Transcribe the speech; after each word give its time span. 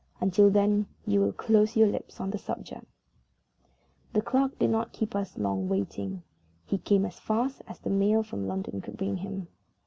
Until 0.19 0.49
then, 0.49 0.87
you 1.05 1.19
will 1.21 1.31
close 1.31 1.75
your 1.77 1.87
lips 1.87 2.19
on 2.19 2.31
the 2.31 2.39
subject." 2.39 2.87
The 4.13 4.23
clerk 4.23 4.57
did 4.57 4.71
not 4.71 4.93
keep 4.93 5.15
us 5.15 5.37
long 5.37 5.69
waiting. 5.69 6.23
He 6.65 6.79
came 6.79 7.05
as 7.05 7.19
fast 7.19 7.61
as 7.67 7.77
the 7.79 7.91
mail 7.91 8.23
from 8.23 8.47
London 8.47 8.81
could 8.81 8.97
bring 8.97 9.17
him. 9.17 9.47